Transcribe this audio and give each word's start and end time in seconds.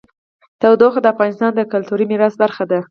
تودوخه 0.61 0.99
د 1.01 1.07
افغانستان 1.13 1.51
د 1.55 1.61
کلتوري 1.73 2.05
میراث 2.11 2.33
برخه 2.43 2.63
ده. 2.71 2.79